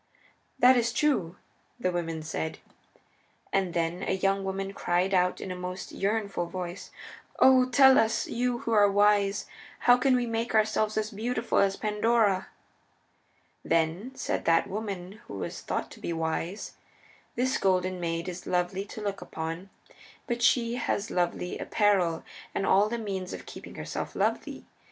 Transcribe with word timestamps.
"That 0.57 0.77
is 0.77 0.91
true," 0.91 1.35
the 1.79 1.91
women 1.91 2.23
said. 2.23 2.57
And 3.53 3.75
then 3.75 4.01
a 4.01 4.13
young 4.15 4.43
woman 4.43 4.73
cried 4.73 5.13
out 5.13 5.39
in 5.39 5.51
a 5.51 5.55
most 5.55 5.91
yearnful 5.91 6.47
voice, 6.47 6.89
"O 7.37 7.69
tell 7.69 7.99
us, 7.99 8.25
you 8.25 8.57
who 8.61 8.71
are 8.71 8.89
wise, 8.91 9.45
how 9.81 9.97
can 9.97 10.15
we 10.15 10.25
make 10.25 10.55
ourselves 10.55 10.97
as 10.97 11.11
beautiful 11.11 11.59
as 11.59 11.75
Pandora!" 11.75 12.47
Then 13.63 14.11
said 14.15 14.45
that 14.45 14.65
woman 14.65 15.21
who 15.27 15.35
was 15.37 15.61
thought 15.61 15.91
to 15.91 15.99
be 15.99 16.11
wise, 16.13 16.73
"This 17.35 17.59
Golden 17.59 17.99
Maid 17.99 18.27
is 18.27 18.47
Lovely 18.47 18.85
to 18.85 19.01
look 19.01 19.21
upon 19.21 19.69
because 20.25 20.43
she 20.43 20.77
has 20.77 21.11
lovely 21.11 21.59
apparel 21.59 22.23
and 22.55 22.65
all 22.65 22.89
the 22.89 22.97
means 22.97 23.33
of 23.33 23.45
keeping 23.45 23.75
herself 23.75 24.15
lovely. 24.15 24.65